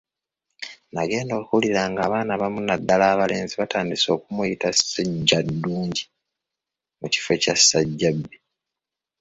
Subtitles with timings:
[0.93, 6.03] Nagenda okuwulira ng’abaana abamu naddala balenzi batandise okumuyita Ssajjaddungi
[6.99, 8.35] mu kifo kya Ssajjabbi.